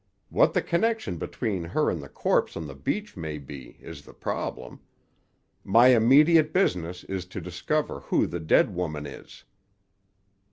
[0.31, 4.15] What the connection between her and the corpse on the beach may be, is the
[4.15, 4.79] problem.
[5.63, 9.43] My immediate business is to discover who the dead woman is."